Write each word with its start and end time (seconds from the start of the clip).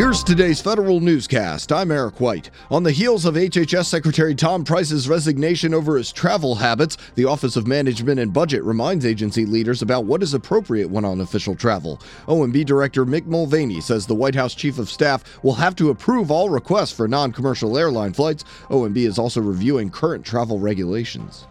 Here's 0.00 0.24
today's 0.24 0.62
federal 0.62 0.98
newscast. 1.00 1.70
I'm 1.70 1.90
Eric 1.90 2.22
White. 2.22 2.48
On 2.70 2.82
the 2.82 2.90
heels 2.90 3.26
of 3.26 3.34
HHS 3.34 3.84
Secretary 3.84 4.34
Tom 4.34 4.64
Price's 4.64 5.10
resignation 5.10 5.74
over 5.74 5.98
his 5.98 6.10
travel 6.10 6.54
habits, 6.54 6.96
the 7.16 7.26
Office 7.26 7.54
of 7.54 7.66
Management 7.66 8.18
and 8.18 8.32
Budget 8.32 8.64
reminds 8.64 9.04
agency 9.04 9.44
leaders 9.44 9.82
about 9.82 10.06
what 10.06 10.22
is 10.22 10.32
appropriate 10.32 10.88
when 10.88 11.04
on 11.04 11.20
official 11.20 11.54
travel. 11.54 12.00
OMB 12.28 12.64
Director 12.64 13.04
Mick 13.04 13.26
Mulvaney 13.26 13.82
says 13.82 14.06
the 14.06 14.14
White 14.14 14.34
House 14.34 14.54
Chief 14.54 14.78
of 14.78 14.88
Staff 14.88 15.44
will 15.44 15.52
have 15.52 15.76
to 15.76 15.90
approve 15.90 16.30
all 16.30 16.48
requests 16.48 16.92
for 16.92 17.06
non 17.06 17.30
commercial 17.30 17.76
airline 17.76 18.14
flights. 18.14 18.44
OMB 18.70 18.96
is 18.96 19.18
also 19.18 19.42
reviewing 19.42 19.90
current 19.90 20.24
travel 20.24 20.58
regulations. 20.58 21.46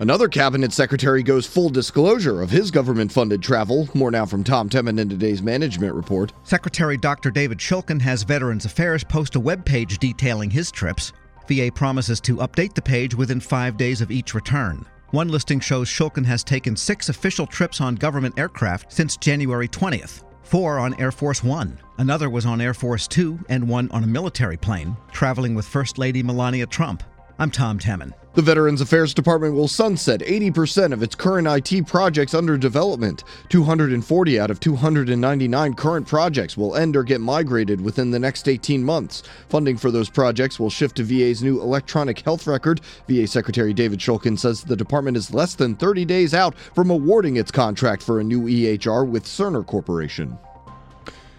Another 0.00 0.28
cabinet 0.28 0.72
secretary 0.72 1.24
goes 1.24 1.44
full 1.44 1.70
disclosure 1.70 2.40
of 2.40 2.50
his 2.50 2.70
government 2.70 3.10
funded 3.10 3.42
travel. 3.42 3.88
More 3.94 4.12
now 4.12 4.26
from 4.26 4.44
Tom 4.44 4.68
Temin 4.68 5.00
in 5.00 5.08
today's 5.08 5.42
management 5.42 5.92
report. 5.92 6.32
Secretary 6.44 6.96
Dr. 6.96 7.32
David 7.32 7.58
Shulkin 7.58 8.00
has 8.00 8.22
Veterans 8.22 8.64
Affairs 8.64 9.02
post 9.02 9.34
a 9.34 9.40
web 9.40 9.64
page 9.64 9.98
detailing 9.98 10.50
his 10.50 10.70
trips. 10.70 11.12
VA 11.48 11.72
promises 11.74 12.20
to 12.20 12.36
update 12.36 12.74
the 12.74 12.82
page 12.82 13.12
within 13.16 13.40
five 13.40 13.76
days 13.76 14.00
of 14.00 14.12
each 14.12 14.34
return. 14.34 14.86
One 15.10 15.30
listing 15.30 15.58
shows 15.58 15.88
Shulkin 15.88 16.26
has 16.26 16.44
taken 16.44 16.76
six 16.76 17.08
official 17.08 17.46
trips 17.46 17.80
on 17.80 17.96
government 17.96 18.38
aircraft 18.38 18.92
since 18.92 19.16
January 19.16 19.66
20th. 19.66 20.22
Four 20.44 20.78
on 20.78 20.98
Air 21.00 21.10
Force 21.10 21.42
One. 21.42 21.76
Another 21.98 22.30
was 22.30 22.46
on 22.46 22.60
Air 22.60 22.72
Force 22.72 23.08
Two, 23.08 23.38
and 23.48 23.68
one 23.68 23.90
on 23.90 24.04
a 24.04 24.06
military 24.06 24.56
plane, 24.56 24.96
traveling 25.10 25.56
with 25.56 25.66
First 25.66 25.98
Lady 25.98 26.22
Melania 26.22 26.66
Trump. 26.66 27.02
I'm 27.40 27.52
Tom 27.52 27.78
Temin. 27.78 28.14
The 28.34 28.42
Veterans 28.42 28.80
Affairs 28.80 29.14
Department 29.14 29.54
will 29.54 29.68
sunset 29.68 30.22
80% 30.22 30.92
of 30.92 31.04
its 31.04 31.14
current 31.14 31.46
IT 31.46 31.86
projects 31.86 32.34
under 32.34 32.58
development. 32.58 33.22
240 33.48 34.40
out 34.40 34.50
of 34.50 34.58
299 34.58 35.74
current 35.74 36.08
projects 36.08 36.56
will 36.56 36.74
end 36.74 36.96
or 36.96 37.04
get 37.04 37.20
migrated 37.20 37.80
within 37.80 38.10
the 38.10 38.18
next 38.18 38.48
18 38.48 38.82
months. 38.82 39.22
Funding 39.48 39.76
for 39.76 39.92
those 39.92 40.10
projects 40.10 40.58
will 40.58 40.68
shift 40.68 40.96
to 40.96 41.04
VA's 41.04 41.40
new 41.40 41.60
electronic 41.62 42.18
health 42.18 42.48
record. 42.48 42.80
VA 43.06 43.24
Secretary 43.28 43.72
David 43.72 44.00
Shulkin 44.00 44.36
says 44.36 44.64
the 44.64 44.74
department 44.74 45.16
is 45.16 45.32
less 45.32 45.54
than 45.54 45.76
30 45.76 46.04
days 46.06 46.34
out 46.34 46.58
from 46.58 46.90
awarding 46.90 47.36
its 47.36 47.52
contract 47.52 48.02
for 48.02 48.18
a 48.18 48.24
new 48.24 48.46
EHR 48.48 49.08
with 49.08 49.24
Cerner 49.24 49.64
Corporation. 49.64 50.36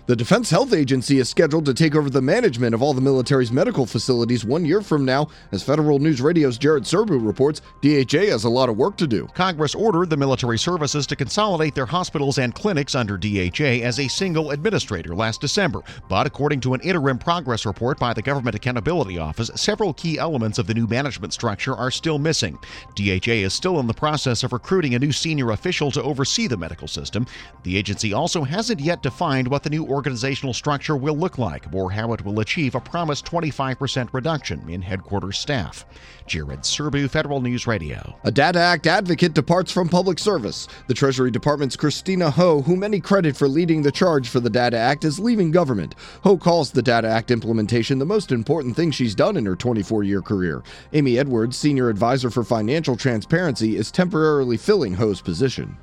The 0.10 0.16
Defense 0.16 0.50
Health 0.50 0.74
Agency 0.74 1.20
is 1.20 1.30
scheduled 1.30 1.66
to 1.66 1.74
take 1.76 1.94
over 1.94 2.10
the 2.10 2.20
management 2.20 2.74
of 2.74 2.82
all 2.82 2.96
the 2.96 3.00
military's 3.00 3.52
medical 3.52 3.86
facilities 3.86 4.44
one 4.44 4.66
year 4.66 4.82
from 4.82 5.06
now. 5.06 5.28
As 5.52 5.62
Federal 5.62 6.00
News 6.00 6.20
Radio's 6.20 6.58
Jared 6.58 6.82
Serbu 6.82 7.24
reports, 7.24 7.62
DHA 7.82 8.32
has 8.32 8.44
a 8.44 8.50
lot 8.50 8.70
of 8.70 8.78
work 8.78 8.98
to 8.98 9.06
do. 9.06 9.28
Congress 9.36 9.76
ordered 9.76 10.10
the 10.10 10.18
military 10.18 10.58
services 10.58 11.06
to 11.06 11.16
consolidate 11.16 11.76
their 11.76 11.86
hospitals 11.86 12.40
and 12.40 12.56
clinics 12.56 12.96
under 12.96 13.20
DHA 13.20 13.86
as 13.86 14.00
a 14.00 14.08
single 14.08 14.50
administrator 14.50 15.14
last 15.14 15.42
December. 15.42 15.82
But 16.08 16.26
according 16.26 16.62
to 16.62 16.74
an 16.74 16.82
interim 16.82 17.20
progress 17.20 17.68
report 17.68 18.00
by 18.00 18.16
the 18.16 18.24
Government 18.24 18.56
Accountability 18.56 19.20
Office, 19.20 19.52
several 19.54 19.94
key 19.94 20.18
elements 20.18 20.58
of 20.58 20.66
the 20.66 20.74
new 20.74 20.88
management 20.88 21.34
structure 21.34 21.76
are 21.76 21.92
still 21.92 22.18
missing. 22.18 22.58
DHA 22.96 23.44
is 23.46 23.54
still 23.54 23.80
in 23.80 23.86
the 23.86 23.94
process 23.94 24.42
of 24.42 24.54
recruiting 24.54 24.96
a 24.96 25.00
new 25.00 25.12
senior 25.12 25.52
official 25.52 25.92
to 25.92 26.02
oversee 26.02 26.48
the 26.48 26.58
medical 26.58 26.88
system. 26.88 27.28
The 27.62 27.78
agency 27.78 28.12
also 28.12 28.42
hasn't 28.42 28.80
yet 28.80 29.04
defined 29.04 29.48
what 29.48 29.62
the 29.62 29.70
new 29.70 29.86
organizational 30.00 30.54
structure 30.54 30.96
will 30.96 31.18
look 31.18 31.38
like 31.38 31.66
or 31.74 31.92
how 31.92 32.14
it 32.14 32.24
will 32.24 32.40
achieve 32.40 32.74
a 32.74 32.80
promised 32.80 33.26
25% 33.26 34.08
reduction 34.14 34.70
in 34.70 34.82
headquarters 34.82 35.38
staff. 35.38 35.84
Jared 36.26 36.62
Serbu, 36.62 37.10
Federal 37.10 37.42
News 37.42 37.68
Radio. 37.68 38.16
A 38.24 38.32
Data 38.32 38.60
Act 38.60 38.88
advocate 38.88 39.34
departs 39.34 39.74
from 39.74 39.90
public 39.90 40.18
service. 40.18 40.70
The 40.88 40.94
Treasury 40.94 41.32
Department's 41.32 41.76
Christina 41.76 42.32
Ho, 42.32 42.62
who 42.62 42.78
many 42.78 43.02
credit 43.02 43.36
for 43.36 43.50
leading 43.50 43.82
the 43.82 43.92
charge 43.92 44.30
for 44.30 44.40
the 44.40 44.50
Data 44.50 44.78
Act, 44.78 45.04
is 45.04 45.20
leaving 45.20 45.52
government. 45.52 45.96
Ho 46.24 46.38
calls 46.38 46.72
the 46.72 46.82
Data 46.82 47.10
Act 47.10 47.30
implementation 47.30 48.00
the 48.00 48.06
most 48.06 48.32
important 48.32 48.78
thing 48.78 48.92
she's 48.92 49.16
done 49.16 49.36
in 49.36 49.46
her 49.46 49.58
24 49.58 50.06
year 50.06 50.22
career. 50.22 50.64
Amy 50.94 51.20
Edwards, 51.20 51.58
Senior 51.58 51.90
Advisor 51.90 52.30
for 52.30 52.46
Financial 52.46 52.96
Transparency, 52.96 53.76
is 53.76 53.92
temporarily 53.92 54.56
filling 54.56 54.94
Ho's 54.94 55.20
position. 55.20 55.76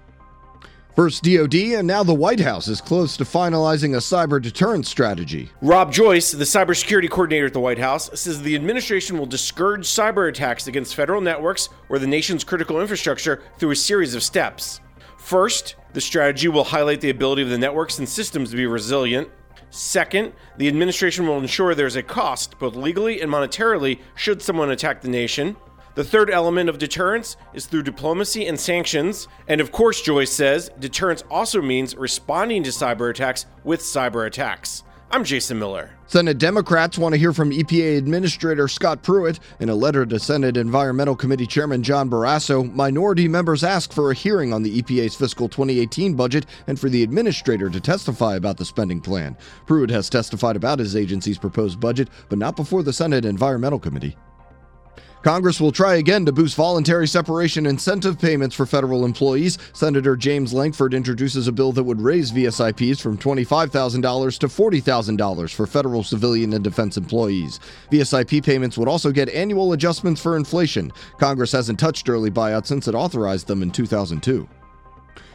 First 0.97 1.25
DoD, 1.25 1.55
and 1.55 1.87
now 1.87 2.03
the 2.03 2.15
White 2.15 2.41
House 2.41 2.69
is 2.69 2.81
close 2.81 3.19
to 3.19 3.25
finalizing 3.25 3.93
a 3.93 3.99
cyber 3.99 4.41
deterrence 4.41 4.89
strategy. 4.89 5.51
Rob 5.61 5.93
Joyce, 5.93 6.33
the 6.33 6.45
cybersecurity 6.45 7.11
coordinator 7.11 7.45
at 7.45 7.53
the 7.53 7.61
White 7.61 7.79
House, 7.79 8.09
says 8.19 8.41
the 8.41 8.55
administration 8.55 9.19
will 9.19 9.27
discourage 9.27 9.83
cyber 9.83 10.27
attacks 10.27 10.69
against 10.69 10.95
federal 10.95 11.21
networks 11.21 11.69
or 11.91 11.99
the 11.99 12.07
nation's 12.07 12.45
critical 12.45 12.81
infrastructure 12.81 13.43
through 13.59 13.73
a 13.73 13.77
series 13.77 14.15
of 14.15 14.23
steps. 14.23 14.81
First, 15.19 15.77
the 15.93 16.01
strategy 16.01 16.49
will 16.49 16.65
highlight 16.65 17.03
the 17.03 17.11
ability 17.11 17.43
of 17.43 17.51
the 17.51 17.59
networks 17.59 17.99
and 17.99 18.09
systems 18.09 18.49
to 18.53 18.57
be 18.57 18.65
resilient. 18.65 19.29
Second, 19.69 20.33
the 20.57 20.67
administration 20.67 21.27
will 21.27 21.37
ensure 21.37 21.75
there's 21.75 21.97
a 21.97 22.03
cost, 22.03 22.59
both 22.59 22.75
legally 22.75 23.21
and 23.21 23.31
monetarily, 23.31 23.99
should 24.15 24.41
someone 24.41 24.71
attack 24.71 25.03
the 25.03 25.09
nation. 25.09 25.57
The 25.97 26.05
third 26.05 26.29
element 26.29 26.69
of 26.69 26.77
deterrence 26.77 27.39
is 27.55 27.65
through 27.65 27.85
diplomacy 27.85 28.47
and 28.47 28.61
sanctions. 28.61 29.29
And 29.49 29.63
of 29.63 29.73
course, 29.73 30.03
Joyce 30.03 30.31
says, 30.31 30.71
deterrence 30.79 31.25
also 31.31 31.63
means 31.63 31.97
responding 31.97 32.63
to 32.65 32.71
cyber 32.71 33.09
attacks 33.09 33.47
with 33.65 33.81
cyber 33.81 34.27
attacks. 34.27 34.85
I'm 35.11 35.25
Jason 35.25 35.59
Miller. 35.59 35.93
Senate 36.07 36.37
Democrats 36.37 36.99
want 36.99 37.15
to 37.15 37.19
hear 37.19 37.33
from 37.33 37.51
EPA 37.51 37.97
Administrator 37.97 38.69
Scott 38.69 39.03
Pruitt. 39.03 39.41
In 39.59 39.71
a 39.71 39.75
letter 39.75 40.05
to 40.05 40.19
Senate 40.19 40.59
Environmental 40.59 41.17
Committee 41.17 41.47
Chairman 41.47 41.83
John 41.83 42.11
Barrasso, 42.11 42.71
minority 42.75 43.27
members 43.27 43.65
ask 43.65 43.91
for 43.91 44.11
a 44.11 44.15
hearing 44.15 44.53
on 44.53 44.63
the 44.63 44.83
EPA's 44.83 45.15
fiscal 45.15 45.49
2018 45.49 46.15
budget 46.15 46.45
and 46.67 46.79
for 46.79 46.91
the 46.91 47.05
administrator 47.05 47.71
to 47.71 47.81
testify 47.81 48.37
about 48.37 48.59
the 48.59 48.67
spending 48.67 49.01
plan. 49.01 49.35
Pruitt 49.65 49.89
has 49.89 50.11
testified 50.11 50.57
about 50.57 50.79
his 50.79 50.95
agency's 50.95 51.39
proposed 51.39 51.81
budget, 51.81 52.11
but 52.29 52.39
not 52.39 52.55
before 52.55 52.83
the 52.83 52.93
Senate 52.93 53.25
Environmental 53.25 53.79
Committee. 53.79 54.15
Congress 55.27 55.61
will 55.61 55.73
try 55.73 55.97
again 55.97 56.25
to 56.25 56.31
boost 56.31 56.55
voluntary 56.55 57.09
separation 57.09 57.67
incentive 57.67 58.17
payments 58.17 58.55
for 58.55 58.65
federal 58.65 59.05
employees. 59.05 59.59
Senator 59.73 60.15
James 60.15 60.53
Lankford 60.53 60.95
introduces 60.95 61.49
a 61.49 61.53
bill 61.53 61.73
that 61.73 61.83
would 61.83 62.01
raise 62.01 62.31
VSIPs 62.31 63.01
from 63.01 63.19
$25,000 63.19 64.39
to 64.39 64.47
$40,000 64.47 65.53
for 65.53 65.67
federal 65.67 66.05
civilian 66.05 66.53
and 66.53 66.63
defense 66.63 66.97
employees. 66.97 67.59
VSIP 67.91 68.45
payments 68.45 68.79
would 68.79 68.87
also 68.87 69.11
get 69.11 69.29
annual 69.31 69.73
adjustments 69.73 70.21
for 70.23 70.37
inflation. 70.37 70.93
Congress 71.19 71.51
hasn't 71.51 71.81
touched 71.81 72.09
early 72.09 72.31
buyouts 72.31 72.67
since 72.67 72.87
it 72.87 72.95
authorized 72.95 73.49
them 73.49 73.65
in 73.65 73.73
2002. 73.73 74.49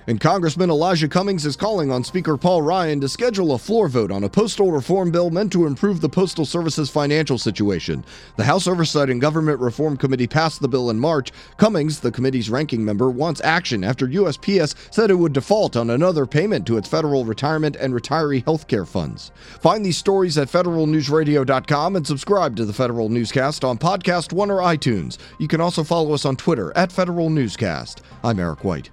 And 0.08 0.20
Congressman 0.20 0.70
Elijah 0.70 1.08
Cummings 1.08 1.46
is 1.46 1.56
calling 1.56 1.92
on 1.92 2.04
Speaker 2.04 2.38
Paul 2.38 2.62
Ryan 2.62 3.00
to 3.02 3.10
schedule 3.10 3.54
a 3.54 3.58
floor 3.58 3.88
vote 3.88 4.12
on 4.12 4.24
a 4.24 4.30
postal 4.30 4.72
reform 4.72 5.12
bill 5.12 5.30
meant 5.30 5.52
to 5.52 5.68
improve 5.68 6.02
the 6.02 6.10
Postal 6.10 6.46
Service's 6.46 6.90
financial 6.90 7.38
situation. 7.38 8.04
The 8.36 8.44
House 8.44 8.68
Oversight 8.68 9.10
and 9.10 9.22
Government 9.22 9.60
Reform 9.60 9.98
Committee 9.98 10.28
passed 10.28 10.62
the 10.62 10.68
bill 10.68 10.90
in 10.90 11.00
March. 11.00 11.32
Cummings, 11.58 12.00
the 12.00 12.12
committee's 12.12 12.50
ranking 12.50 12.84
member, 12.84 13.10
wants 13.10 13.42
action 13.42 13.84
after 13.84 14.08
USPS 14.08 14.76
said 14.92 15.12
it 15.12 15.16
would 15.16 15.34
default 15.34 15.76
on 15.76 15.90
another 15.90 16.26
payment 16.26 16.66
to 16.68 16.78
its 16.78 16.90
federal 16.90 17.26
retirement 17.26 17.76
and 17.76 17.94
retiree 17.94 18.44
health 18.44 18.68
care 18.68 18.86
funds. 18.86 19.32
Find 19.60 19.86
these 19.86 19.98
stories 19.98 20.38
at 20.38 20.48
federalnewsradio.com 20.48 21.96
and 21.96 22.08
subscribe 22.08 22.56
to 22.56 22.66
the 22.66 22.74
Federal 22.74 23.10
Newscast 23.10 23.64
on 23.64 23.78
Podcast 23.78 24.34
One 24.34 24.50
or 24.50 24.60
iTunes. 24.60 25.18
You 25.38 25.48
can 25.48 25.62
also 25.62 25.84
follow 25.84 26.14
us 26.14 26.26
on 26.26 26.36
Twitter 26.36 26.76
at 26.76 26.92
Federal 26.92 27.30
Newscast. 27.30 28.02
I'm 28.24 28.40
Eric 28.40 28.64
White. 28.64 28.90